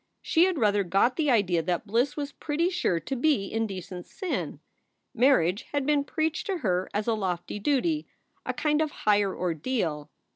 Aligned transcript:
She 0.23 0.45
had 0.45 0.57
rather 0.57 0.83
got 0.83 1.15
the 1.15 1.29
idea 1.29 1.61
that 1.61 1.85
bliss 1.85 2.17
was 2.17 2.31
pretty 2.31 2.71
sure 2.71 2.99
to 3.01 3.15
be 3.15 3.53
indecent 3.53 4.07
sin. 4.07 4.59
Marriage 5.13 5.67
had 5.73 5.85
been 5.85 6.03
preached 6.05 6.47
to 6.47 6.57
her 6.65 6.89
as 6.91 7.05
a 7.05 7.13
lofty 7.13 7.59
duty, 7.59 8.07
a 8.43 8.51
kind 8.51 8.81
of 8.81 8.89
higher 8.89 9.37
ordeal. 9.37 10.09